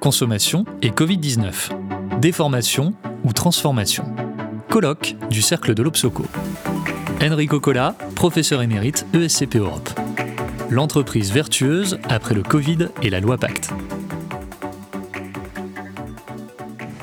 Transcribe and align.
consommation 0.00 0.64
et 0.82 0.90
Covid-19. 0.90 1.70
Déformation 2.20 2.94
ou 3.22 3.32
transformation. 3.32 4.04
Colloque 4.68 5.14
du 5.30 5.42
Cercle 5.42 5.74
de 5.74 5.82
l'Obsoco. 5.82 6.24
Enrico 7.22 7.60
Cola, 7.60 7.94
professeur 8.14 8.62
émérite 8.62 9.06
ESCP 9.12 9.56
Europe. 9.56 9.90
L'entreprise 10.70 11.32
vertueuse 11.32 11.98
après 12.08 12.34
le 12.34 12.42
Covid 12.42 12.88
et 13.02 13.10
la 13.10 13.20
loi 13.20 13.36
Pacte. 13.36 13.70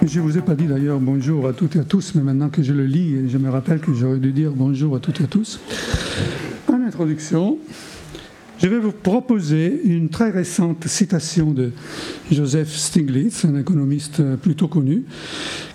Je 0.01 0.19
ne 0.19 0.23
vous 0.23 0.37
ai 0.37 0.41
pas 0.41 0.55
dit 0.55 0.65
d'ailleurs 0.65 0.99
bonjour 0.99 1.47
à 1.47 1.53
toutes 1.53 1.75
et 1.75 1.79
à 1.79 1.83
tous, 1.83 2.15
mais 2.15 2.21
maintenant 2.21 2.49
que 2.49 2.63
je 2.63 2.73
le 2.73 2.85
lis, 2.85 3.29
je 3.29 3.37
me 3.37 3.49
rappelle 3.49 3.79
que 3.79 3.93
j'aurais 3.93 4.19
dû 4.19 4.31
dire 4.31 4.51
bonjour 4.55 4.95
à 4.95 4.99
toutes 4.99 5.21
et 5.21 5.25
à 5.25 5.27
tous. 5.27 5.59
En 6.71 6.81
introduction, 6.81 7.59
je 8.59 8.67
vais 8.67 8.79
vous 8.79 8.91
proposer 8.91 9.81
une 9.83 10.09
très 10.09 10.31
récente 10.31 10.87
citation 10.87 11.51
de 11.51 11.71
Joseph 12.31 12.75
Stiglitz, 12.75 13.45
un 13.45 13.59
économiste 13.59 14.21
plutôt 14.37 14.67
connu, 14.67 15.03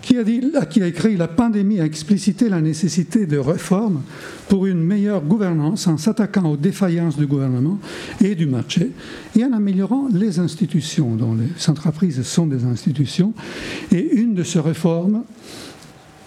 qui 0.00 0.18
a, 0.18 0.24
dit, 0.24 0.42
qui 0.68 0.82
a 0.82 0.88
écrit 0.88 1.16
La 1.16 1.28
pandémie 1.28 1.80
a 1.80 1.84
explicité 1.84 2.48
la 2.48 2.60
nécessité 2.60 3.26
de 3.26 3.38
réformes 3.38 4.02
pour 4.48 4.66
une 4.66 4.82
meilleure 4.82 5.22
gouvernance 5.22 5.86
en 5.86 5.96
s'attaquant 5.96 6.50
aux 6.50 6.56
défaillances 6.56 7.16
du 7.16 7.26
gouvernement 7.26 7.78
et 8.20 8.34
du 8.34 8.46
marché 8.46 8.90
et 9.36 9.44
en 9.44 9.52
améliorant 9.52 10.08
les 10.12 10.40
institutions, 10.40 11.14
dont 11.14 11.34
les 11.34 11.70
entreprises 11.70 12.22
sont 12.22 12.46
des 12.46 12.64
institutions. 12.64 13.32
Et 13.92 14.16
une 14.16 14.34
de 14.34 14.42
ces 14.42 14.60
réformes, 14.60 15.22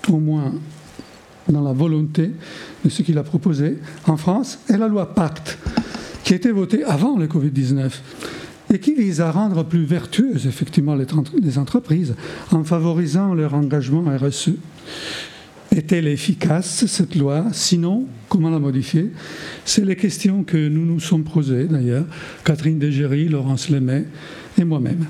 au 0.09 0.19
moins 0.19 0.53
dans 1.49 1.61
la 1.61 1.73
volonté 1.73 2.31
de 2.83 2.89
ce 2.89 3.01
qu'il 3.01 3.17
a 3.17 3.23
proposé 3.23 3.77
en 4.07 4.15
France, 4.15 4.59
est 4.69 4.77
la 4.77 4.87
loi 4.87 5.13
Pacte 5.13 5.57
qui 6.25 6.33
a 6.33 6.37
été 6.37 6.51
voté 6.51 6.83
avant 6.83 7.17
le 7.17 7.27
Covid-19 7.27 7.91
et 8.73 8.79
qui 8.79 8.95
vise 8.95 9.21
à 9.21 9.31
rendre 9.31 9.63
plus 9.63 9.85
vertueuses 9.85 10.47
effectivement 10.47 10.95
les 10.95 11.57
entreprises 11.59 12.15
en 12.51 12.63
favorisant 12.63 13.35
leur 13.35 13.53
engagement 13.53 14.03
RSE. 14.17 14.55
Est-elle 15.71 16.07
efficace, 16.07 16.87
cette 16.87 17.15
loi? 17.15 17.45
Sinon, 17.53 18.07
comment 18.27 18.49
la 18.49 18.57
modifier? 18.57 19.11
C'est 19.65 19.85
les 19.85 19.95
questions 19.95 20.43
que 20.43 20.67
nous 20.67 20.85
nous 20.85 20.99
sommes 20.99 21.25
posées, 21.25 21.65
d'ailleurs, 21.65 22.05
Catherine 22.43 22.79
Dégéry, 22.79 23.27
Laurence 23.27 23.69
Lemay 23.69 24.05
et 24.57 24.63
moi-même. 24.63 25.05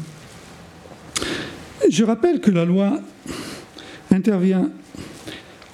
Je 1.89 2.03
rappelle 2.03 2.41
que 2.41 2.51
la 2.51 2.65
loi 2.65 2.99
intervient 4.11 4.69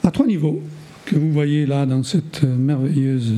à 0.04 0.12
trois 0.12 0.28
niveaux 0.28 0.62
que 1.12 1.18
vous 1.18 1.32
voyez 1.34 1.66
là 1.66 1.86
dans 1.86 2.04
cette 2.04 2.44
merveilleuse 2.44 3.34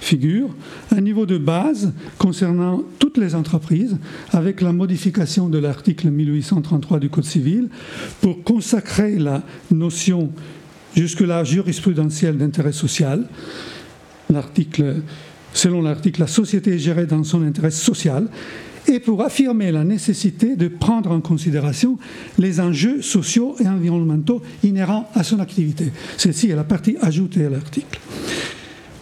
figure, 0.00 0.48
un 0.92 1.00
niveau 1.00 1.26
de 1.26 1.38
base 1.38 1.92
concernant 2.18 2.84
toutes 3.00 3.18
les 3.18 3.34
entreprises, 3.34 3.98
avec 4.30 4.60
la 4.60 4.72
modification 4.72 5.48
de 5.48 5.58
l'article 5.58 6.08
1833 6.10 7.00
du 7.00 7.10
Code 7.10 7.24
civil 7.24 7.68
pour 8.20 8.44
consacrer 8.44 9.18
la 9.18 9.42
notion 9.72 10.30
jusque-là 10.94 11.42
jurisprudentielle 11.42 12.38
d'intérêt 12.38 12.70
social. 12.70 13.26
L'article, 14.30 15.02
selon 15.52 15.82
l'article, 15.82 16.20
la 16.20 16.28
société 16.28 16.74
est 16.74 16.78
gérée 16.78 17.06
dans 17.06 17.24
son 17.24 17.42
intérêt 17.42 17.72
social 17.72 18.28
et 18.88 19.00
pour 19.00 19.22
affirmer 19.22 19.72
la 19.72 19.84
nécessité 19.84 20.56
de 20.56 20.68
prendre 20.68 21.10
en 21.10 21.20
considération 21.20 21.98
les 22.38 22.60
enjeux 22.60 23.02
sociaux 23.02 23.56
et 23.60 23.68
environnementaux 23.68 24.42
inhérents 24.62 25.10
à 25.14 25.24
son 25.24 25.40
activité. 25.40 25.92
Celle-ci 26.16 26.50
est 26.50 26.56
la 26.56 26.64
partie 26.64 26.96
ajoutée 27.00 27.44
à 27.44 27.50
l'article. 27.50 28.00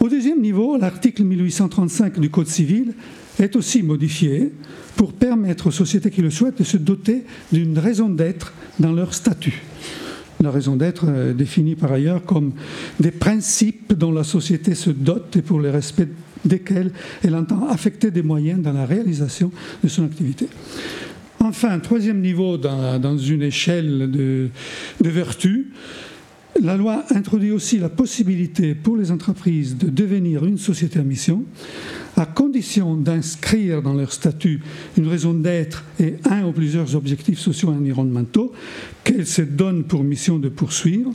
Au 0.01 0.09
deuxième 0.09 0.41
niveau, 0.41 0.77
l'article 0.77 1.25
1835 1.25 2.21
du 2.21 2.31
Code 2.31 2.49
civil 2.49 2.95
est 3.39 3.57
aussi 3.57 3.83
modifié 3.83 4.53
pour 4.97 5.13
permettre 5.13 5.69
aux 5.69 5.73
sociétés 5.73 6.11
qui 6.11 6.23
le 6.23 6.31
souhaitent 6.31 6.59
de 6.59 6.65
se 6.65 6.77
doter 6.77 7.25
d'une 7.53 7.79
raison 7.79 8.09
d'être 8.09 8.53
dans 8.79 8.93
leur 8.93 9.15
statut. 9.15 9.63
La 10.41 10.51
raison 10.51 10.77
d'être 10.77 11.09
est 11.09 11.35
définie 11.35 11.75
par 11.75 11.93
ailleurs 11.93 12.25
comme 12.25 12.53
des 13.01 13.11
principes 13.11 13.95
dont 13.95 14.13
la 14.13 14.25
société 14.25 14.75
se 14.75 14.91
dote 14.91 15.37
et 15.37 15.43
pour 15.43 15.59
le 15.59 15.71
respect 15.71 16.09
desquels 16.45 16.93
elle 17.23 17.35
entend 17.35 17.69
affecter 17.69 18.11
des 18.11 18.23
moyens 18.23 18.61
dans 18.61 18.73
la 18.73 18.87
réalisation 18.87 19.51
de 19.83 19.89
son 19.89 20.05
activité. 20.05 20.49
Enfin, 21.41 21.79
troisième 21.79 22.21
niveau 22.21 22.57
dans, 22.57 23.19
une 23.19 23.43
échelle 23.43 24.11
de, 24.11 24.49
de 25.03 25.09
vertu, 25.11 25.73
la 26.63 26.77
loi 26.77 27.05
introduit 27.11 27.51
aussi 27.51 27.79
la 27.79 27.89
possibilité 27.89 28.75
pour 28.75 28.97
les 28.97 29.11
entreprises 29.11 29.77
de 29.77 29.89
devenir 29.89 30.45
une 30.45 30.59
société 30.59 31.01
à 31.01 31.03
mission, 31.03 31.45
à 32.17 32.27
condition 32.27 32.97
d'inscrire 32.97 33.83
dans 33.83 33.95
leur 33.95 34.13
statut 34.13 34.61
une 34.97 35.09
raison 35.09 35.35
d'être 35.35 35.85
et 35.99 36.15
un 36.25 36.45
ou 36.47 36.53
plusieurs 36.53 36.95
objectifs 36.95 37.41
sociaux 37.41 37.73
et 37.73 37.77
environnementaux 37.77 38.53
qu'elles 39.03 39.27
se 39.27 39.43
donnent 39.43 39.85
pour 39.85 40.05
mission 40.05 40.39
de 40.39 40.49
poursuivre, 40.49 41.13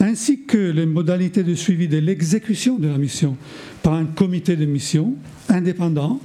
ainsi 0.00 0.42
que 0.42 0.58
les 0.58 0.86
modalités 0.86 1.42
de 1.42 1.54
suivi 1.54 1.88
de 1.88 1.98
l'exécution 1.98 2.78
de 2.78 2.88
la 2.88 2.98
mission 2.98 3.36
par 3.82 3.94
un 3.94 4.04
comité 4.04 4.56
de 4.56 4.66
mission 4.66 5.14
indépendant, 5.48 6.20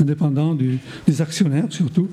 indépendant 0.00 0.54
des 0.54 1.22
actionnaires 1.22 1.66
surtout, 1.70 2.08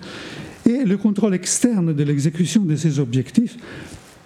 et 0.66 0.84
le 0.84 0.98
contrôle 0.98 1.34
externe 1.34 1.94
de 1.94 2.04
l'exécution 2.04 2.64
de 2.64 2.76
ces 2.76 3.00
objectifs 3.00 3.58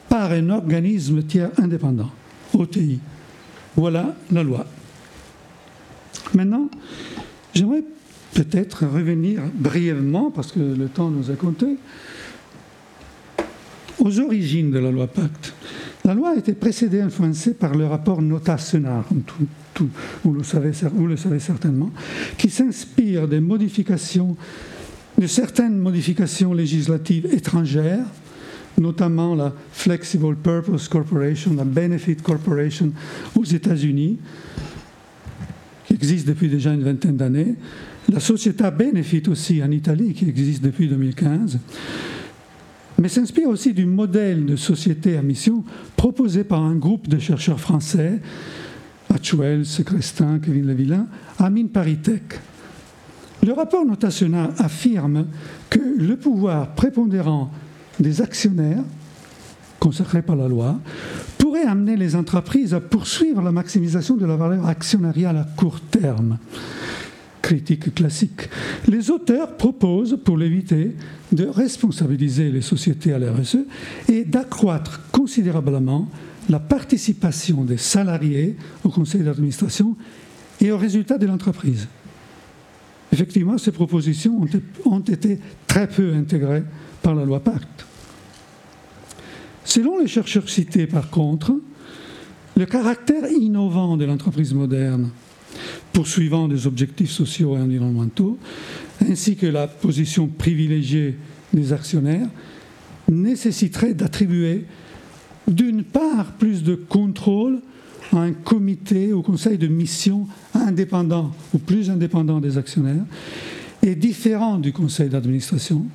par 0.10 0.32
un 0.32 0.50
organisme 0.50 1.24
tiers 1.24 1.52
indépendant, 1.58 2.10
OTI. 2.54 3.00
Voilà 3.76 4.16
la 4.32 4.44
loi. 4.44 4.66
Maintenant, 6.34 6.70
j'aimerais 7.54 7.84
peut-être 8.34 8.86
revenir 8.86 9.42
brièvement, 9.54 10.32
parce 10.32 10.52
que 10.52 10.60
le 10.60 10.88
temps 10.88 11.10
nous 11.10 11.32
a 11.32 11.36
compté, 11.36 11.78
aux 14.00 14.20
origines 14.20 14.72
de 14.72 14.80
la 14.80 14.92
loi 14.92 15.08
Pacte. 15.08 15.54
La 16.04 16.16
loi 16.16 16.32
a 16.32 16.36
été 16.36 16.54
précédée 16.54 16.98
et 16.98 17.02
influencée 17.02 17.54
par 17.54 17.76
le 17.76 17.86
rapport 17.86 18.22
Nota-Senard, 18.22 19.06
vous, 20.24 20.34
le 20.34 20.44
savez, 20.44 20.72
vous 20.94 21.08
le 21.08 21.18
savez 21.18 21.40
certainement, 21.40 21.92
qui 22.38 22.50
s'inspire 22.50 23.28
des 23.28 23.40
modifications, 23.40 24.36
de 25.20 25.28
certaines 25.28 25.78
modifications 25.78 26.54
législatives 26.54 27.28
étrangères, 27.32 28.06
notamment 28.80 29.36
la 29.36 29.54
Flexible 29.72 30.36
Purpose 30.38 30.88
Corporation, 30.88 31.54
la 31.56 31.66
Benefit 31.66 32.18
Corporation 32.18 32.92
aux 33.36 33.46
États-Unis, 33.46 34.18
qui 35.88 35.94
existe 35.94 36.28
depuis 36.28 36.50
déjà 36.50 36.74
une 36.74 36.84
vingtaine 36.84 37.18
d'années, 37.18 37.56
la 38.12 38.20
Società 38.20 38.72
Benefit 38.72 39.24
aussi 39.30 39.62
en 39.62 39.70
Italie, 39.70 40.14
qui 40.14 40.28
existe 40.28 40.64
depuis 40.64 40.88
2015 40.88 41.60
mais 43.02 43.10
s'inspire 43.10 43.50
aussi 43.50 43.74
du 43.74 43.88
modèle 43.88 44.46
de 44.46 44.56
société 44.56 45.18
à 45.18 45.24
mission 45.24 45.64
proposé 45.98 46.44
par 46.44 46.62
un 46.62 46.76
groupe 46.76 47.08
de 47.08 47.18
chercheurs 47.18 47.60
français, 47.60 48.20
Achuel, 49.12 49.66
Secrestin, 49.66 50.38
Kevin 50.38 50.68
Levillain, 50.68 51.08
à 51.40 51.50
Mine 51.50 51.70
Paritech. 51.70 52.40
Le 53.44 53.54
rapport 53.54 53.84
notationnel 53.88 54.52
affirme 54.60 55.26
que 55.72 55.80
le 55.80 56.16
pouvoir 56.16 56.76
prépondérant 56.76 57.52
des 58.00 58.22
actionnaires, 58.22 58.84
consacré 59.80 60.22
par 60.22 60.36
la 60.36 60.48
loi, 60.48 60.80
pourrait 61.40 61.66
amener 61.66 61.98
les 61.98 62.16
entreprises 62.16 62.76
à 62.76 62.82
poursuivre 62.82 63.42
la 63.42 63.52
maximisation 63.52 64.16
de 64.16 64.28
la 64.28 64.36
valeur 64.36 64.68
actionnariale 64.68 65.38
à 65.38 65.48
court 65.58 65.80
terme 65.80 66.38
critique 67.42 67.94
classique. 67.94 68.50
Les 68.88 69.10
auteurs 69.10 69.58
proposent, 69.58 70.18
pour 70.24 70.38
l'éviter, 70.38 70.96
de 71.32 71.46
responsabiliser 71.46 72.52
les 72.52 72.62
sociétés 72.62 73.14
à 73.14 73.20
l'RSE 73.20 73.66
et 74.10 74.24
d'accroître 74.24 75.02
considérablement 75.12 76.08
la 76.50 76.60
participation 76.60 77.64
des 77.64 77.78
salariés 77.78 78.56
au 78.84 78.90
conseil 78.90 79.22
d'administration 79.22 79.96
et 80.60 80.72
aux 80.72 80.78
résultats 80.78 81.18
de 81.18 81.28
l'entreprise. 81.28 81.88
Effectivement, 83.12 83.58
ces 83.58 83.72
propositions 83.72 84.46
ont 84.86 85.00
été 85.00 85.40
très 85.68 85.88
peu 85.88 86.14
intégrées 86.14 86.64
par 87.02 87.16
la 87.16 87.26
loi 87.26 87.40
Pacte. 87.40 87.86
Selon 89.64 90.00
les 90.00 90.08
chercheurs 90.08 90.50
cités, 90.50 90.88
par 90.88 91.10
contre, 91.10 91.54
le 92.58 92.66
caractère 92.66 93.30
innovant 93.32 93.98
de 93.98 94.06
l'entreprise 94.06 94.54
moderne 94.54 95.10
poursuivant 95.94 96.48
des 96.48 96.68
objectifs 96.68 97.12
sociaux 97.12 97.56
et 97.58 97.60
environnementaux, 97.60 98.38
ainsi 99.10 99.36
que 99.36 99.46
la 99.46 99.68
position 99.68 100.28
privilégiée 100.28 101.16
des 101.54 101.74
actionnaires, 101.74 102.28
nécessiterait 103.10 103.94
d'attribuer 103.94 104.66
d'une 105.48 105.84
part 105.84 106.34
plus 106.34 106.64
de 106.64 106.76
contrôle 106.76 107.60
à 108.14 108.20
un 108.20 108.34
comité 108.34 109.14
ou 109.14 109.22
conseil 109.22 109.58
de 109.58 109.68
mission 109.68 110.28
indépendant 110.54 111.32
ou 111.54 111.58
plus 111.58 111.90
indépendant 111.90 112.40
des 112.40 112.58
actionnaires 112.58 113.04
et 113.84 113.96
différent 113.96 114.58
du 114.60 114.72
conseil 114.74 115.10
d'administration, 115.10 115.86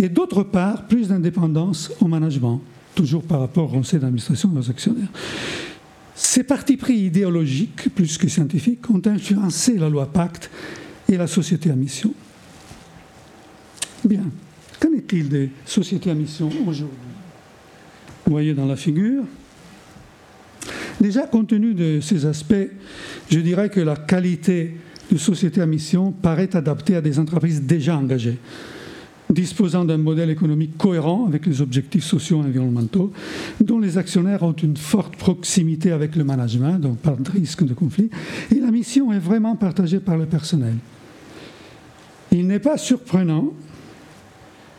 et 0.00 0.08
d'autre 0.08 0.44
part 0.44 0.86
plus 0.86 1.08
d'indépendance 1.08 1.90
au 2.00 2.06
management, 2.06 2.60
toujours 2.94 3.22
par 3.22 3.40
rapport 3.40 3.64
au 3.64 3.78
conseil 3.78 3.98
d'administration 3.98 4.52
et 4.54 4.58
aux 4.58 4.70
actionnaires. 4.70 5.08
Ces 6.14 6.44
partis 6.44 6.76
pris 6.76 6.94
idéologiques, 6.94 7.88
plus 7.94 8.18
que 8.18 8.28
scientifiques, 8.28 8.88
ont 8.90 9.02
influencé 9.04 9.76
la 9.78 9.88
loi 9.88 10.06
Pacte 10.06 10.50
et 11.08 11.16
la 11.16 11.26
société 11.26 11.70
à 11.70 11.74
mission. 11.74 12.14
Bien. 14.04 14.24
Qu'en 14.80 14.92
est-il 14.92 15.28
des 15.28 15.50
sociétés 15.64 16.10
à 16.10 16.14
mission 16.14 16.50
aujourd'hui? 16.66 16.88
Vous 18.26 18.32
voyez 18.32 18.54
dans 18.54 18.66
la 18.66 18.76
figure. 18.76 19.24
Déjà, 21.00 21.26
compte 21.26 21.48
tenu 21.48 21.74
de 21.74 22.00
ces 22.00 22.24
aspects, 22.26 22.54
je 23.30 23.40
dirais 23.40 23.68
que 23.68 23.80
la 23.80 23.96
qualité 23.96 24.76
de 25.10 25.18
société 25.18 25.60
à 25.60 25.66
mission 25.66 26.12
paraît 26.12 26.54
adaptée 26.54 26.96
à 26.96 27.00
des 27.00 27.18
entreprises 27.18 27.62
déjà 27.62 27.96
engagées 27.96 28.38
disposant 29.34 29.84
d'un 29.84 29.98
modèle 29.98 30.30
économique 30.30 30.78
cohérent 30.78 31.26
avec 31.26 31.46
les 31.46 31.60
objectifs 31.60 32.04
sociaux 32.04 32.42
et 32.42 32.46
environnementaux, 32.46 33.12
dont 33.60 33.78
les 33.78 33.98
actionnaires 33.98 34.42
ont 34.42 34.52
une 34.52 34.76
forte 34.76 35.16
proximité 35.16 35.92
avec 35.92 36.16
le 36.16 36.24
management, 36.24 36.78
donc 36.78 36.98
pas 36.98 37.16
de 37.18 37.30
risque 37.30 37.64
de 37.64 37.74
conflit, 37.74 38.10
et 38.54 38.60
la 38.60 38.70
mission 38.70 39.12
est 39.12 39.18
vraiment 39.18 39.56
partagée 39.56 40.00
par 40.00 40.16
le 40.16 40.26
personnel. 40.26 40.74
Il 42.32 42.46
n'est 42.46 42.58
pas 42.58 42.78
surprenant 42.78 43.52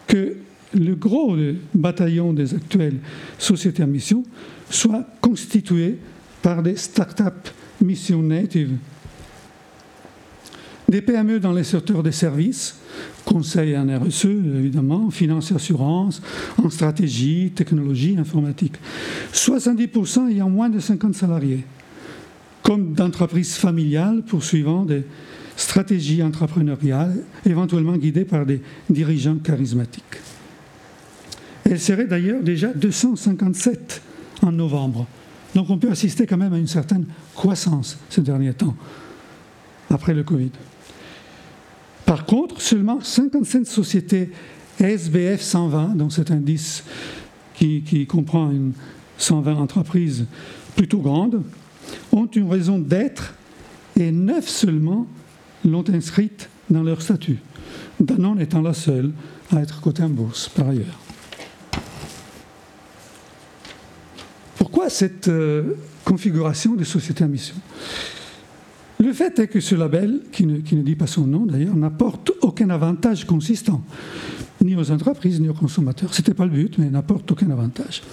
que 0.08 0.38
le 0.74 0.96
gros 0.96 1.36
bataillon 1.74 2.34
des 2.34 2.54
actuelles 2.54 2.98
sociétés 3.38 3.84
à 3.84 3.88
mission 3.88 4.24
soit 4.70 5.06
constitué 5.22 5.98
par 6.42 6.64
des 6.64 6.76
start-up 6.76 7.50
mission 7.82 8.22
native, 8.22 8.72
des 10.88 11.02
PME 11.02 11.40
dans 11.40 11.54
les 11.54 11.64
secteurs 11.64 12.04
des 12.04 12.12
services, 12.12 12.76
conseil 13.26 13.76
en 13.78 13.88
RSE, 13.88 14.26
évidemment, 14.26 15.10
finance 15.10 15.52
et 15.52 15.56
assurance, 15.56 16.22
en 16.62 16.70
stratégie, 16.70 17.52
technologie, 17.56 18.16
informatique. 18.18 18.76
70% 19.34 20.30
ayant 20.30 20.50
moins 20.50 20.70
de 20.70 20.80
50 20.80 21.16
salariés, 21.16 21.64
comme 22.62 22.94
d'entreprises 22.94 23.56
familiales 23.56 24.24
poursuivant 24.24 24.86
des 24.86 25.04
stratégies 25.58 26.22
entrepreneuriales, 26.22 27.18
éventuellement 27.46 27.98
guidées 27.98 28.26
par 28.26 28.46
des 28.46 28.62
dirigeants 28.90 29.38
charismatiques. 29.38 30.04
Elle 31.64 31.80
serait 31.80 32.06
d'ailleurs 32.06 32.44
déjà 32.44 32.68
257 32.68 34.02
en 34.44 34.52
novembre. 34.52 35.08
Donc 35.56 35.70
on 35.70 35.78
peut 35.78 35.90
assister 35.90 36.28
quand 36.28 36.38
même 36.38 36.54
à 36.54 36.58
une 36.58 36.68
certaine 36.68 37.06
croissance 37.34 37.98
ces 38.10 38.22
derniers 38.22 38.54
temps, 38.54 38.76
après 39.90 40.14
le 40.14 40.24
Covid. 40.24 40.52
Par 42.06 42.26
contre, 42.26 42.62
seulement 42.62 43.02
55 43.02 43.66
sociétés 43.66 44.32
SBF 44.80 45.42
120, 45.42 45.96
donc 45.96 46.12
cet 46.12 46.32
indice 46.32 46.84
qui, 47.56 48.06
comprend 48.08 48.52
une 48.52 48.74
120 49.18 49.56
entreprises 49.56 50.26
plutôt 50.76 51.00
grandes, 51.00 51.42
ont 52.12 52.28
une 52.28 52.50
raison 52.50 52.80
d'être 52.80 53.34
et 53.98 54.12
9 54.12 54.48
seulement 54.48 55.08
l'ont 55.64 55.86
inscrite 55.90 56.50
dans 56.70 56.84
leur 56.84 57.02
statut, 57.02 57.40
Danone 58.00 58.42
étant 58.42 58.62
la 58.62 58.74
seule 58.74 59.12
à 59.52 59.62
être 59.62 59.80
cotée 59.82 60.04
en 60.04 60.10
bourse 60.10 60.50
par 60.50 60.70
ailleurs. 60.70 61.00
Pourquoi 64.58 64.90
cette 64.90 65.28
euh, 65.28 65.76
configuration 66.04 66.74
de 66.76 66.84
société 66.84 67.24
à 67.24 67.28
mission? 67.28 67.56
Fait 69.16 69.40
est 69.40 69.48
que 69.48 69.60
ce 69.60 69.76
label, 69.76 70.22
qui 70.32 70.46
ne, 70.46 70.60
dit 70.60 70.96
pas 70.96 71.08
son 71.08 71.26
nom 71.26 71.46
d'ailleurs, 71.46 71.76
n'apporte 71.76 72.32
aucun 72.42 72.70
avantage 72.70 73.26
consistant, 73.26 73.82
ni 74.64 74.76
aux 74.76 74.92
entreprises, 74.92 75.42
ni 75.42 75.50
aux 75.50 75.54
consommateurs. 75.54 76.14
Ce 76.14 76.22
n'était 76.22 76.34
pas 76.34 76.46
le 76.46 76.52
but, 76.52 76.78
mais 76.78 76.90
n'apporte 76.90 77.32
aucun 77.32 77.50
avantage. 77.50 78.04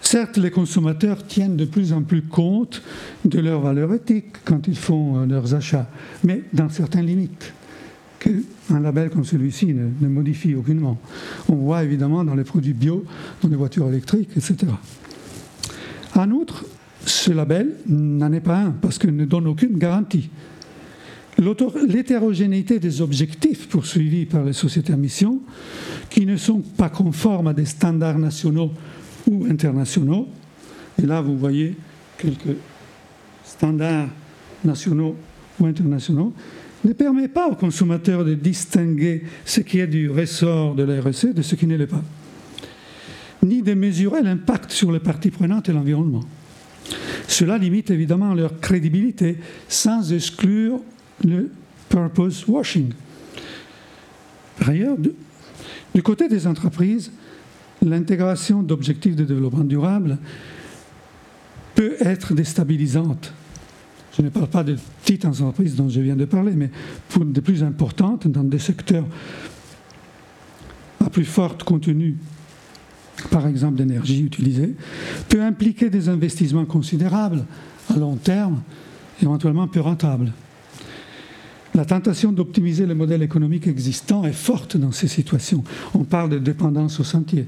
Certes, 0.00 0.36
les 0.36 0.50
consommateurs 0.50 1.26
tiennent 1.26 1.56
de 1.56 1.64
plus 1.64 1.92
en 1.92 2.02
plus 2.02 2.22
compte 2.22 2.82
de 3.24 3.40
leurs 3.40 3.60
valeurs 3.60 3.94
éthiques 3.94 4.36
quand 4.44 4.68
ils 4.68 4.76
font 4.76 5.20
euh, 5.20 5.26
leurs 5.26 5.54
achats, 5.54 5.88
mais 6.22 6.42
dans 6.52 6.68
certaines 6.68 7.06
limites 7.06 7.52
qu'un 8.18 8.80
label 8.80 9.10
comme 9.10 9.24
celui-ci 9.24 9.74
ne, 9.74 9.88
ne, 10.00 10.08
modifie 10.08 10.54
aucunement. 10.54 10.98
On 11.48 11.54
voit 11.54 11.82
évidemment 11.82 12.24
dans 12.24 12.34
les 12.34 12.44
produits 12.44 12.74
bio, 12.74 13.04
dans 13.42 13.48
les 13.48 13.56
voitures 13.56 13.88
électriques, 13.88 14.30
etc. 14.36 14.66
En 16.14 16.30
outre, 16.30 16.64
ce 17.06 17.32
label 17.32 17.74
n'en 17.86 18.32
est 18.32 18.40
pas 18.40 18.58
un, 18.58 18.70
parce 18.70 18.98
qu'il 18.98 19.14
ne 19.16 19.24
donne 19.24 19.46
aucune 19.46 19.78
garantie. 19.78 20.30
L'hétérogénéité 21.88 22.78
des 22.78 23.00
objectifs 23.00 23.68
poursuivis 23.68 24.26
par 24.26 24.44
les 24.44 24.52
sociétés 24.52 24.92
à 24.92 24.96
mission, 24.96 25.40
qui 26.10 26.26
ne 26.26 26.36
sont 26.36 26.60
pas 26.60 26.90
conformes 26.90 27.48
à 27.48 27.54
des 27.54 27.64
standards 27.64 28.18
nationaux 28.18 28.70
ou 29.28 29.46
internationaux, 29.46 30.28
et 31.02 31.06
là 31.06 31.20
vous 31.20 31.36
voyez 31.36 31.74
quelques 32.18 32.56
standards 33.44 34.08
nationaux 34.64 35.16
ou 35.58 35.66
internationaux, 35.66 36.32
ne 36.84 36.92
permet 36.92 37.28
pas 37.28 37.48
aux 37.48 37.54
consommateurs 37.54 38.24
de 38.24 38.34
distinguer 38.34 39.22
ce 39.44 39.60
qui 39.60 39.78
est 39.78 39.86
du 39.86 40.10
ressort 40.10 40.74
de 40.74 40.82
la 40.82 41.00
RSE 41.00 41.26
de 41.34 41.42
ce 41.42 41.54
qui 41.54 41.66
ne 41.66 41.76
l'est 41.76 41.86
pas, 41.86 42.02
ni 43.42 43.62
de 43.62 43.74
mesurer 43.74 44.22
l'impact 44.22 44.70
sur 44.70 44.92
les 44.92 45.00
parties 45.00 45.30
prenantes 45.30 45.68
et 45.68 45.72
l'environnement. 45.72 46.24
Cela 47.28 47.58
limite 47.58 47.90
évidemment 47.90 48.34
leur 48.34 48.60
crédibilité 48.60 49.36
sans 49.68 50.12
exclure 50.12 50.80
le 51.24 51.50
purpose 51.88 52.46
washing. 52.46 52.92
Par 54.58 54.70
ailleurs, 54.70 54.96
du 55.94 56.02
côté 56.02 56.28
des 56.28 56.46
entreprises, 56.46 57.10
l'intégration 57.82 58.62
d'objectifs 58.62 59.16
de 59.16 59.24
développement 59.24 59.64
durable 59.64 60.18
peut 61.74 61.96
être 62.00 62.34
déstabilisante. 62.34 63.32
Je 64.16 64.22
ne 64.22 64.28
parle 64.28 64.48
pas 64.48 64.62
de 64.62 64.76
petites 65.02 65.24
entreprises 65.24 65.74
dont 65.74 65.88
je 65.88 66.00
viens 66.00 66.16
de 66.16 66.26
parler, 66.26 66.52
mais 66.54 66.70
pour 67.08 67.24
des 67.24 67.40
plus 67.40 67.62
importantes, 67.62 68.28
dans 68.28 68.44
des 68.44 68.58
secteurs 68.58 69.06
à 71.04 71.08
plus 71.08 71.24
forte 71.24 71.62
contenu 71.64 72.16
par 73.30 73.46
exemple 73.46 73.76
d'énergie 73.76 74.22
utilisée, 74.22 74.74
peut 75.28 75.42
impliquer 75.42 75.90
des 75.90 76.08
investissements 76.08 76.64
considérables 76.64 77.44
à 77.94 77.98
long 77.98 78.16
terme, 78.16 78.62
éventuellement 79.20 79.68
peu 79.68 79.80
rentables. 79.80 80.32
La 81.74 81.84
tentation 81.86 82.32
d'optimiser 82.32 82.84
le 82.84 82.94
modèle 82.94 83.22
économique 83.22 83.66
existant 83.66 84.24
est 84.24 84.32
forte 84.32 84.76
dans 84.76 84.92
ces 84.92 85.08
situations. 85.08 85.64
On 85.94 86.04
parle 86.04 86.30
de 86.30 86.38
dépendance 86.38 87.00
au 87.00 87.04
sentier. 87.04 87.46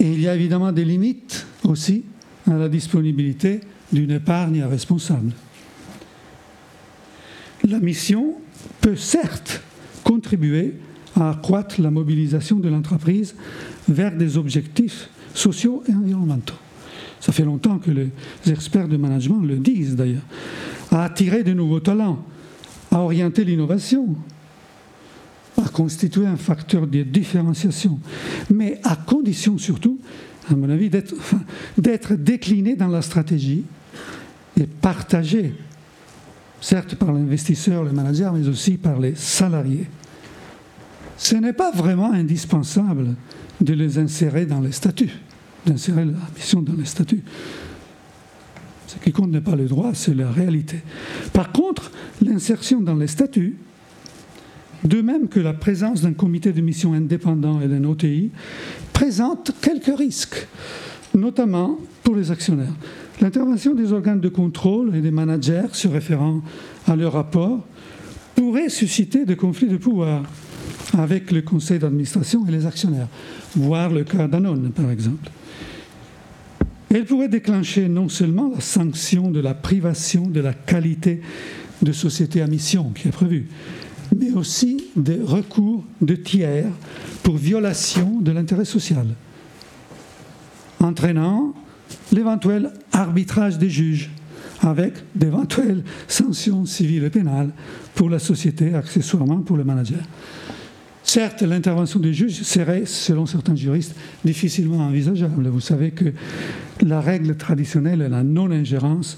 Et 0.00 0.10
il 0.10 0.20
y 0.20 0.28
a 0.28 0.34
évidemment 0.34 0.72
des 0.72 0.84
limites 0.84 1.46
aussi 1.64 2.04
à 2.50 2.54
la 2.54 2.68
disponibilité 2.68 3.60
d'une 3.92 4.10
épargne 4.10 4.64
responsable. 4.64 5.32
La 7.68 7.78
mission 7.78 8.34
peut 8.80 8.96
certes 8.96 9.62
contribuer 10.02 10.74
à 11.16 11.30
accroître 11.30 11.80
la 11.80 11.90
mobilisation 11.90 12.58
de 12.58 12.68
l'entreprise 12.68 13.34
vers 13.88 14.16
des 14.16 14.36
objectifs 14.36 15.08
sociaux 15.34 15.82
et 15.88 15.92
environnementaux. 15.92 16.54
Ça 17.20 17.32
fait 17.32 17.44
longtemps 17.44 17.78
que 17.78 17.90
les 17.90 18.10
experts 18.46 18.88
de 18.88 18.96
management 18.96 19.40
le 19.40 19.56
disent 19.56 19.96
d'ailleurs. 19.96 20.26
À 20.90 21.04
attirer 21.04 21.42
de 21.42 21.52
nouveaux 21.52 21.80
talents, 21.80 22.24
à 22.90 22.98
orienter 22.98 23.44
l'innovation, 23.44 24.14
à 25.56 25.68
constituer 25.68 26.26
un 26.26 26.36
facteur 26.36 26.86
de 26.86 27.02
différenciation, 27.02 27.98
mais 28.50 28.80
à 28.84 28.96
condition 28.96 29.56
surtout, 29.56 29.98
à 30.50 30.54
mon 30.54 30.68
avis, 30.68 30.90
d'être 30.90 32.14
décliné 32.14 32.76
dans 32.76 32.88
la 32.88 33.02
stratégie 33.02 33.64
et 34.60 34.66
partagé, 34.66 35.54
certes 36.60 36.96
par 36.96 37.12
l'investisseur, 37.12 37.84
le 37.84 37.92
manager, 37.92 38.32
mais 38.32 38.46
aussi 38.48 38.76
par 38.76 39.00
les 39.00 39.14
salariés. 39.14 39.86
Ce 41.16 41.36
n'est 41.36 41.52
pas 41.52 41.70
vraiment 41.70 42.12
indispensable 42.12 43.14
de 43.60 43.72
les 43.72 43.98
insérer 43.98 44.46
dans 44.46 44.60
les 44.60 44.72
statuts, 44.72 45.20
d'insérer 45.66 46.04
la 46.04 46.12
mission 46.36 46.62
dans 46.62 46.74
les 46.74 46.84
statuts. 46.84 47.22
Ce 48.86 48.96
qui 49.02 49.12
compte 49.12 49.30
n'est 49.30 49.40
pas 49.40 49.56
le 49.56 49.66
droit, 49.66 49.90
c'est 49.94 50.14
la 50.14 50.30
réalité. 50.30 50.78
Par 51.32 51.52
contre, 51.52 51.90
l'insertion 52.20 52.80
dans 52.80 52.94
les 52.94 53.06
statuts, 53.06 53.56
de 54.84 55.00
même 55.00 55.28
que 55.28 55.40
la 55.40 55.54
présence 55.54 56.02
d'un 56.02 56.12
comité 56.12 56.52
de 56.52 56.60
mission 56.60 56.92
indépendant 56.92 57.60
et 57.60 57.68
d'un 57.68 57.84
OTI, 57.84 58.30
présente 58.92 59.52
quelques 59.60 59.96
risques, 59.96 60.46
notamment 61.14 61.78
pour 62.02 62.16
les 62.16 62.30
actionnaires. 62.30 62.74
L'intervention 63.20 63.74
des 63.74 63.92
organes 63.92 64.20
de 64.20 64.28
contrôle 64.28 64.94
et 64.94 65.00
des 65.00 65.10
managers 65.10 65.68
se 65.72 65.88
référant 65.88 66.42
à 66.86 66.96
leur 66.96 67.12
rapport 67.12 67.64
pourrait 68.34 68.68
susciter 68.68 69.24
des 69.24 69.36
conflits 69.36 69.68
de 69.68 69.76
pouvoir 69.76 70.24
avec 70.98 71.30
le 71.30 71.42
conseil 71.42 71.78
d'administration 71.78 72.46
et 72.46 72.50
les 72.50 72.66
actionnaires, 72.66 73.08
voire 73.56 73.90
le 73.90 74.04
cas 74.04 74.28
Danone, 74.28 74.70
par 74.70 74.90
exemple. 74.90 75.30
Elle 76.90 77.04
pourrait 77.04 77.28
déclencher 77.28 77.88
non 77.88 78.08
seulement 78.08 78.52
la 78.54 78.60
sanction 78.60 79.30
de 79.30 79.40
la 79.40 79.54
privation 79.54 80.28
de 80.28 80.40
la 80.40 80.52
qualité 80.52 81.20
de 81.82 81.92
société 81.92 82.40
à 82.40 82.46
mission 82.46 82.90
qui 82.94 83.08
est 83.08 83.12
prévue, 83.12 83.48
mais 84.16 84.30
aussi 84.32 84.90
des 84.94 85.20
recours 85.20 85.84
de 86.00 86.14
tiers 86.14 86.66
pour 87.22 87.36
violation 87.36 88.20
de 88.20 88.30
l'intérêt 88.30 88.64
social, 88.64 89.06
entraînant 90.78 91.54
l'éventuel 92.12 92.72
arbitrage 92.92 93.58
des 93.58 93.70
juges 93.70 94.10
avec 94.60 94.94
d'éventuelles 95.14 95.82
sanctions 96.08 96.64
civiles 96.64 97.04
et 97.04 97.10
pénales 97.10 97.50
pour 97.94 98.08
la 98.08 98.18
société, 98.18 98.74
accessoirement 98.74 99.38
pour 99.38 99.56
le 99.56 99.64
manager. 99.64 100.00
Certes, 101.14 101.42
l'intervention 101.42 102.00
du 102.00 102.12
juge 102.12 102.42
serait, 102.42 102.86
selon 102.86 103.24
certains 103.24 103.54
juristes, 103.54 103.94
difficilement 104.24 104.78
envisageable. 104.78 105.46
Vous 105.46 105.60
savez 105.60 105.92
que 105.92 106.12
la 106.80 107.00
règle 107.00 107.36
traditionnelle 107.36 108.02
est 108.02 108.08
la 108.08 108.24
non-ingérence 108.24 109.16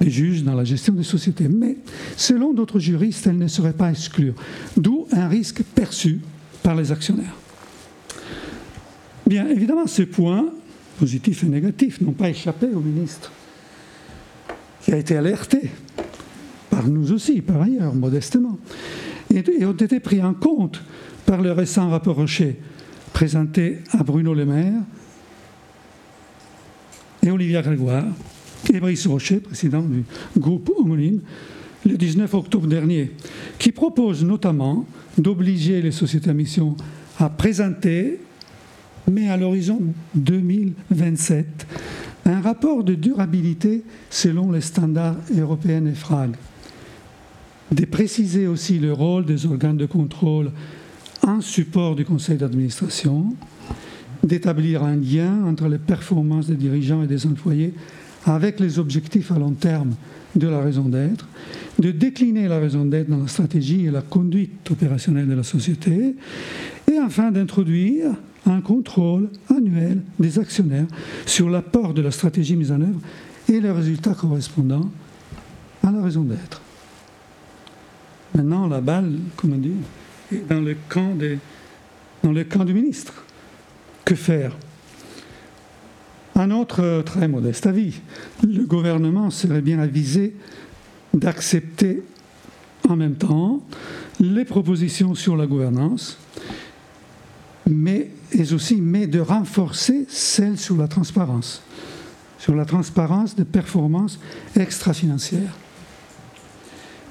des 0.00 0.08
juges 0.08 0.44
dans 0.44 0.54
la 0.54 0.62
gestion 0.62 0.94
des 0.94 1.02
sociétés. 1.02 1.48
Mais 1.48 1.78
selon 2.16 2.54
d'autres 2.54 2.78
juristes, 2.78 3.26
elle 3.26 3.38
ne 3.38 3.48
serait 3.48 3.72
pas 3.72 3.90
exclue, 3.90 4.34
d'où 4.76 5.08
un 5.10 5.26
risque 5.26 5.64
perçu 5.64 6.20
par 6.62 6.76
les 6.76 6.92
actionnaires. 6.92 7.34
Bien 9.26 9.48
évidemment, 9.48 9.88
ces 9.88 10.06
points, 10.06 10.46
positifs 11.00 11.42
et 11.42 11.48
négatifs, 11.48 12.00
n'ont 12.00 12.12
pas 12.12 12.30
échappé 12.30 12.68
au 12.72 12.78
ministre, 12.78 13.32
qui 14.82 14.92
a 14.92 14.96
été 14.96 15.16
alerté 15.16 15.72
par 16.70 16.86
nous 16.86 17.10
aussi, 17.10 17.40
par 17.40 17.62
ailleurs, 17.62 17.96
modestement, 17.96 18.60
et, 19.34 19.64
ont 19.64 19.72
été 19.72 20.00
pris 20.00 20.22
en 20.22 20.34
compte 20.34 20.82
par 21.26 21.42
le 21.42 21.52
récent 21.52 21.90
rapport 21.90 22.16
Rocher 22.16 22.56
présenté 23.12 23.78
à 23.92 24.02
Bruno 24.02 24.34
Le 24.34 24.46
Maire 24.46 24.80
et 27.22 27.30
Olivier 27.30 27.60
Grégoire 27.62 28.04
et 28.72 28.80
Brice 28.80 29.06
Rocher, 29.06 29.40
président 29.40 29.82
du 29.82 30.04
groupe 30.36 30.70
homonyme, 30.76 31.20
le 31.86 31.96
19 31.96 32.32
octobre 32.34 32.66
dernier, 32.66 33.12
qui 33.58 33.72
propose 33.72 34.24
notamment 34.24 34.86
d'obliger 35.16 35.80
les 35.80 35.92
sociétés 35.92 36.30
à 36.30 36.34
mission 36.34 36.76
à 37.18 37.28
présenter, 37.28 38.20
mais 39.10 39.28
à 39.28 39.36
l'horizon 39.36 39.80
2027, 40.14 41.66
un 42.26 42.40
rapport 42.40 42.84
de 42.84 42.94
durabilité 42.94 43.82
selon 44.10 44.52
les 44.52 44.60
standards 44.60 45.16
européens 45.36 45.86
et 45.86 45.94
de 47.72 47.84
préciser 47.84 48.46
aussi 48.46 48.78
le 48.78 48.92
rôle 48.92 49.24
des 49.24 49.46
organes 49.46 49.76
de 49.76 49.86
contrôle 49.86 50.50
en 51.22 51.40
support 51.40 51.94
du 51.94 52.04
conseil 52.04 52.38
d'administration, 52.38 53.34
d'établir 54.22 54.82
un 54.82 54.96
lien 54.96 55.44
entre 55.44 55.68
les 55.68 55.78
performances 55.78 56.46
des 56.46 56.56
dirigeants 56.56 57.02
et 57.02 57.06
des 57.06 57.26
employés 57.26 57.74
avec 58.24 58.60
les 58.60 58.78
objectifs 58.78 59.30
à 59.32 59.38
long 59.38 59.52
terme 59.52 59.94
de 60.36 60.48
la 60.48 60.60
raison 60.60 60.88
d'être, 60.88 61.26
de 61.78 61.90
décliner 61.90 62.48
la 62.48 62.58
raison 62.58 62.84
d'être 62.84 63.08
dans 63.08 63.18
la 63.18 63.28
stratégie 63.28 63.86
et 63.86 63.90
la 63.90 64.02
conduite 64.02 64.70
opérationnelle 64.70 65.28
de 65.28 65.34
la 65.34 65.42
société, 65.42 66.14
et 66.90 66.98
enfin 67.00 67.30
d'introduire 67.30 68.10
un 68.46 68.60
contrôle 68.60 69.28
annuel 69.50 70.02
des 70.18 70.38
actionnaires 70.38 70.86
sur 71.26 71.50
l'apport 71.50 71.94
de 71.94 72.02
la 72.02 72.10
stratégie 72.10 72.56
mise 72.56 72.72
en 72.72 72.80
œuvre 72.80 73.00
et 73.48 73.60
les 73.60 73.70
résultats 73.70 74.14
correspondants 74.14 74.90
à 75.82 75.90
la 75.90 76.02
raison 76.02 76.22
d'être. 76.22 76.62
Maintenant, 78.38 78.68
la 78.68 78.80
balle, 78.80 79.18
comment 79.34 79.56
dire, 79.56 79.72
est 80.32 80.48
dans 80.48 80.60
le 80.60 80.76
camp, 80.88 81.12
dans 82.22 82.30
le 82.30 82.44
camp 82.44 82.64
du 82.64 82.72
ministre. 82.72 83.24
Que 84.04 84.14
faire? 84.14 84.56
Un 86.36 86.52
autre 86.52 87.02
très 87.04 87.26
modeste 87.26 87.66
avis, 87.66 88.00
le 88.46 88.62
gouvernement 88.62 89.30
serait 89.30 89.60
bien 89.60 89.80
avisé 89.80 90.36
d'accepter 91.12 92.04
en 92.88 92.94
même 92.94 93.16
temps 93.16 93.60
les 94.20 94.44
propositions 94.44 95.16
sur 95.16 95.36
la 95.36 95.48
gouvernance, 95.48 96.16
mais 97.66 98.12
aussi 98.52 98.80
mais 98.80 99.08
de 99.08 99.18
renforcer 99.18 100.06
celles 100.08 100.58
sur 100.58 100.76
la 100.76 100.86
transparence, 100.86 101.60
sur 102.38 102.54
la 102.54 102.64
transparence 102.64 103.34
des 103.34 103.44
performances 103.44 104.20
extra-financières. 104.54 105.56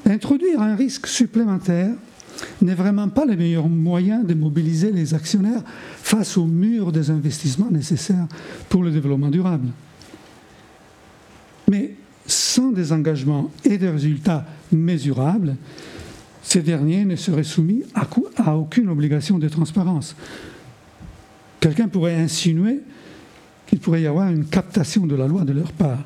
Introduire 0.09 0.61
un 0.61 0.75
risque 0.75 1.07
supplémentaire 1.07 1.93
n'est 2.61 2.75
vraiment 2.75 3.09
pas 3.09 3.25
le 3.25 3.35
meilleur 3.35 3.67
moyen 3.67 4.23
de 4.23 4.33
mobiliser 4.33 4.91
les 4.91 5.13
actionnaires 5.13 5.63
face 6.01 6.37
au 6.37 6.45
mur 6.45 6.93
des 6.93 7.09
investissements 7.09 7.71
nécessaires 7.71 8.27
pour 8.69 8.83
le 8.83 8.91
développement 8.91 9.29
durable. 9.29 9.67
Mais 11.69 11.95
sans 12.25 12.71
des 12.71 12.93
engagements 12.93 13.51
et 13.65 13.77
des 13.77 13.89
résultats 13.89 14.45
mesurables, 14.71 15.57
ces 16.41 16.61
derniers 16.61 17.03
ne 17.03 17.17
seraient 17.17 17.43
soumis 17.43 17.83
à, 17.93 18.55
aucune 18.55 18.87
obligation 18.87 19.37
de 19.37 19.49
transparence. 19.49 20.15
Quelqu'un 21.59 21.89
pourrait 21.89 22.15
insinuer 22.15 22.79
qu'il 23.65 23.79
pourrait 23.79 24.03
y 24.03 24.07
avoir 24.07 24.29
une 24.29 24.45
captation 24.45 25.05
de 25.05 25.15
la 25.15 25.27
loi 25.27 25.43
de 25.43 25.51
leur 25.51 25.73
part. 25.73 25.99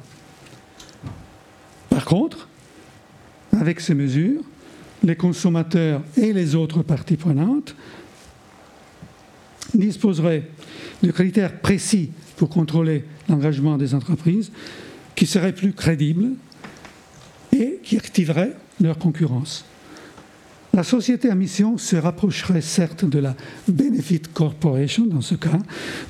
Par 1.90 2.06
contre, 2.06 2.48
avec 3.60 3.80
ces 3.80 3.94
mesures, 3.94 4.42
les 5.04 5.16
consommateurs 5.16 6.02
et 6.18 6.34
les 6.34 6.56
autres 6.56 6.84
parties 6.84 7.18
prenantes 7.18 7.76
disposeraient 9.74 10.44
de 11.02 11.12
critères 11.12 11.60
précis 11.60 12.12
pour 12.38 12.50
contrôler 12.50 13.06
l'engagement 13.30 13.78
des 13.78 13.96
entreprises 13.96 14.52
qui 15.16 15.26
seraient 15.26 15.56
plus 15.56 15.74
crédibles 15.74 16.32
et 17.54 17.80
qui 17.84 17.98
activeraient 17.98 18.54
leur 18.80 18.98
concurrence. 18.98 19.66
La 20.74 20.84
société 20.84 21.30
à 21.30 21.36
mission 21.36 21.78
se 21.78 21.98
rapprocherait 21.98 22.62
certes 22.62 23.04
de 23.04 23.20
la 23.20 23.36
Benefit 23.68 24.22
Corporation, 24.34 25.06
dans 25.06 25.20
ce 25.20 25.36
cas, 25.36 25.60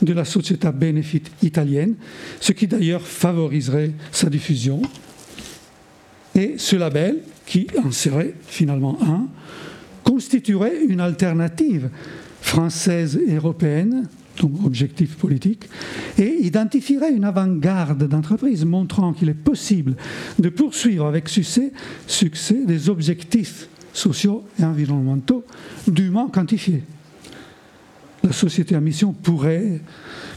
de 0.04 0.14
la 0.14 0.24
société 0.24 0.70
Benefit 0.72 1.24
italienne, 1.42 1.96
ce 2.40 2.52
qui 2.52 2.68
d'ailleurs 2.68 3.02
favoriserait 3.02 3.92
sa 4.12 4.30
diffusion. 4.30 4.84
Et 6.36 6.56
ce 6.58 6.76
label 6.76 7.20
qui 7.46 7.68
en 7.84 7.92
serait 7.92 8.34
finalement 8.48 8.98
un, 9.02 9.28
constituerait 10.04 10.84
une 10.88 11.02
alternative 11.02 11.90
française 12.42 13.20
et 13.28 13.36
européenne, 13.36 14.08
donc 14.40 14.66
objectif 14.66 15.16
politique, 15.18 15.70
et 16.18 16.38
identifierait 16.42 17.14
une 17.14 17.26
avant-garde 17.26 18.08
d'entreprise 18.08 18.66
montrant 18.66 19.14
qu'il 19.14 19.30
est 19.30 19.34
possible 19.34 19.96
de 20.40 20.50
poursuivre 20.50 21.06
avec 21.06 21.30
succès, 21.30 21.72
des 22.66 22.90
objectifs 22.90 23.68
sociaux 23.94 24.44
et 24.60 24.64
environnementaux 24.64 25.44
dûment 25.88 26.28
quantifiés. 26.28 26.84
La 28.24 28.32
société 28.32 28.76
à 28.76 28.80
mission 28.80 29.14
pourrait 29.14 29.82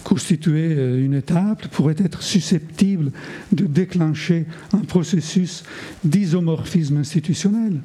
constituer 0.04 0.74
euh, 0.76 1.04
une 1.04 1.14
étape, 1.14 1.66
pourrait 1.68 1.96
être 1.98 2.22
susceptible 2.22 3.10
de 3.50 3.64
déclencher 3.64 4.46
un 4.72 4.80
processus 4.80 5.64
d'isomorphisme 6.04 6.98
institutionnel, 6.98 7.80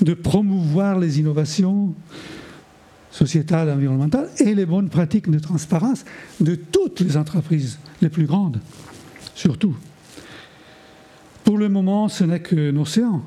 de 0.00 0.14
promouvoir 0.14 0.98
les 0.98 1.18
innovations 1.18 1.94
sociétales 3.10 3.70
environnementales 3.70 4.28
et 4.38 4.54
les 4.54 4.66
bonnes 4.66 4.88
pratiques 4.88 5.30
de 5.30 5.38
transparence 5.38 6.04
de 6.40 6.54
toutes 6.54 7.00
les 7.00 7.16
entreprises, 7.16 7.78
les 8.00 8.08
plus 8.08 8.26
grandes, 8.26 8.60
surtout. 9.34 9.76
Pour 11.44 11.58
le 11.58 11.68
moment, 11.68 12.08
ce 12.08 12.24
n'est 12.24 12.40
qu'un 12.40 12.76
océan, 12.76 13.22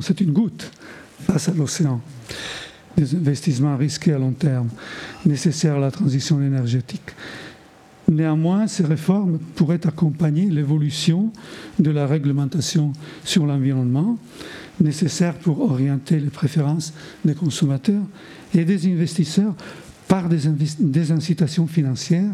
c'est 0.00 0.20
une 0.20 0.32
goutte 0.32 0.70
face 1.26 1.48
à 1.48 1.52
l'océan 1.52 2.00
des 2.96 3.14
investissements 3.14 3.76
risqués 3.76 4.12
à 4.12 4.18
long 4.18 4.32
terme 4.32 4.68
nécessaires 5.24 5.76
à 5.76 5.80
la 5.80 5.90
transition 5.90 6.40
énergétique. 6.40 7.10
Néanmoins, 8.08 8.66
ces 8.66 8.84
réformes 8.84 9.38
pourraient 9.54 9.86
accompagner 9.86 10.46
l'évolution 10.46 11.30
de 11.78 11.90
la 11.90 12.06
réglementation 12.06 12.92
sur 13.22 13.44
l'environnement 13.44 14.16
nécessaire 14.80 15.34
pour 15.34 15.60
orienter 15.60 16.18
les 16.18 16.30
préférences 16.30 16.94
des 17.24 17.34
consommateurs 17.34 18.02
et 18.54 18.64
des 18.64 18.86
investisseurs 18.90 19.54
par 20.06 20.30
des, 20.30 21.12
incitations 21.12 21.66
financières, 21.66 22.32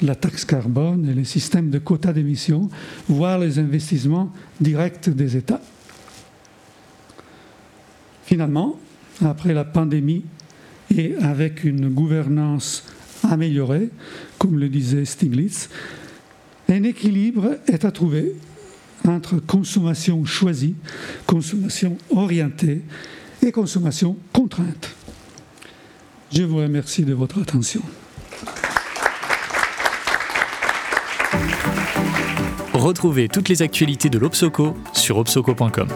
la 0.00 0.14
taxe 0.14 0.44
carbone 0.44 1.08
et 1.08 1.14
les 1.14 1.24
systèmes 1.24 1.70
de 1.70 1.80
quotas 1.80 2.12
d'émissions, 2.12 2.70
voire 3.08 3.40
les 3.40 3.58
investissements 3.58 4.32
directs 4.60 5.10
des 5.10 5.36
États. 5.36 5.60
Finalement, 8.24 8.78
après 9.24 9.54
la 9.54 9.64
pandémie 9.64 10.24
et 10.94 11.14
avec 11.16 11.64
une 11.64 11.88
gouvernance 11.88 12.84
améliorée, 13.22 13.90
comme 14.38 14.58
le 14.58 14.68
disait 14.68 15.04
Stiglitz, 15.04 15.68
un 16.68 16.82
équilibre 16.82 17.56
est 17.66 17.84
à 17.84 17.90
trouver 17.90 18.34
entre 19.06 19.38
consommation 19.38 20.24
choisie, 20.24 20.74
consommation 21.26 21.96
orientée 22.10 22.82
et 23.42 23.52
consommation 23.52 24.16
contrainte. 24.32 24.94
Je 26.32 26.42
vous 26.42 26.56
remercie 26.56 27.04
de 27.04 27.14
votre 27.14 27.40
attention. 27.40 27.82
Retrouvez 32.72 33.28
toutes 33.28 33.48
les 33.48 33.62
actualités 33.62 34.10
de 34.10 34.18
l'Obsoco 34.18 34.76
sur 34.92 35.18
obsoco.com. 35.18 35.88